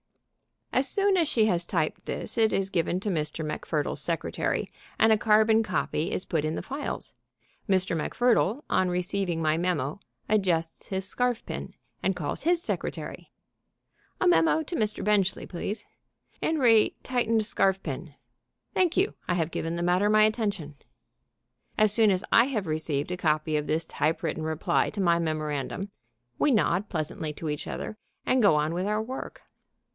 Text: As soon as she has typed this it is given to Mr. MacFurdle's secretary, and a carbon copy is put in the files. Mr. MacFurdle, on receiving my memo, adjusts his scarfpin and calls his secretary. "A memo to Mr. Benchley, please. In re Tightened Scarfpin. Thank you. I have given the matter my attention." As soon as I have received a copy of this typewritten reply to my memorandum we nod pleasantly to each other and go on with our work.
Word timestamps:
As 0.73 0.87
soon 0.89 1.15
as 1.17 1.27
she 1.27 1.45
has 1.45 1.63
typed 1.65 2.05
this 2.05 2.37
it 2.39 2.51
is 2.53 2.71
given 2.71 2.99
to 3.01 3.09
Mr. 3.09 3.45
MacFurdle's 3.45 4.01
secretary, 4.01 4.67
and 4.97 5.11
a 5.11 5.17
carbon 5.17 5.61
copy 5.61 6.11
is 6.11 6.25
put 6.25 6.43
in 6.43 6.55
the 6.55 6.63
files. 6.63 7.13
Mr. 7.69 7.95
MacFurdle, 7.95 8.63
on 8.67 8.89
receiving 8.89 9.43
my 9.43 9.57
memo, 9.57 9.99
adjusts 10.27 10.87
his 10.87 11.05
scarfpin 11.05 11.73
and 12.01 12.15
calls 12.15 12.43
his 12.43 12.63
secretary. 12.63 13.31
"A 14.19 14.25
memo 14.27 14.63
to 14.63 14.75
Mr. 14.75 15.03
Benchley, 15.03 15.45
please. 15.45 15.85
In 16.41 16.57
re 16.57 16.95
Tightened 17.03 17.41
Scarfpin. 17.45 18.15
Thank 18.73 18.97
you. 18.97 19.13
I 19.27 19.35
have 19.35 19.51
given 19.51 19.75
the 19.75 19.83
matter 19.83 20.09
my 20.09 20.23
attention." 20.23 20.75
As 21.77 21.91
soon 21.91 22.09
as 22.09 22.23
I 22.31 22.45
have 22.45 22.65
received 22.65 23.11
a 23.11 23.17
copy 23.17 23.55
of 23.55 23.67
this 23.67 23.85
typewritten 23.85 24.43
reply 24.45 24.89
to 24.91 25.01
my 25.01 25.19
memorandum 25.19 25.91
we 26.39 26.49
nod 26.49 26.89
pleasantly 26.89 27.33
to 27.33 27.49
each 27.49 27.67
other 27.67 27.97
and 28.25 28.41
go 28.41 28.55
on 28.55 28.73
with 28.73 28.87
our 28.87 29.01
work. 29.01 29.43